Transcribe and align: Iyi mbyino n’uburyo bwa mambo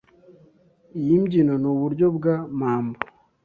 Iyi 0.99 1.15
mbyino 1.23 1.53
n’uburyo 1.63 2.05
bwa 2.17 2.35
mambo 2.59 2.99